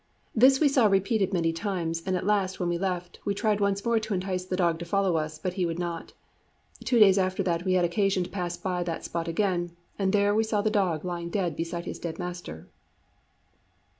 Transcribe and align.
This 0.33 0.59
we 0.59 0.67
saw 0.67 0.87
repeated 0.87 1.31
many 1.31 1.53
times, 1.53 2.01
and 2.07 2.15
at 2.17 2.25
last, 2.25 2.59
when 2.59 2.69
we 2.69 2.79
left, 2.79 3.19
we 3.23 3.35
tried 3.35 3.61
once 3.61 3.85
more 3.85 3.99
to 3.99 4.15
entice 4.15 4.43
the 4.45 4.55
dog 4.57 4.79
to 4.79 4.85
follow 4.85 5.15
us, 5.15 5.37
but 5.37 5.53
he 5.53 5.65
would 5.67 5.77
not. 5.77 6.13
Two 6.83 6.97
days 6.97 7.19
after 7.19 7.43
that 7.43 7.65
we 7.65 7.73
had 7.73 7.85
occasion 7.85 8.23
to 8.23 8.29
pass 8.31 8.57
by 8.57 8.81
that 8.81 9.05
spot 9.05 9.27
again, 9.27 9.73
and 9.99 10.11
there 10.11 10.33
we 10.33 10.43
saw 10.43 10.63
the 10.63 10.71
dog 10.71 11.05
lying 11.05 11.29
dead 11.29 11.55
beside 11.55 11.85
his 11.85 11.99
dead 11.99 12.17
master." 12.17 12.67